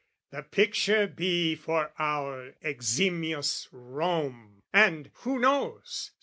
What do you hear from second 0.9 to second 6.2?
be for our eximious Rome And who knows?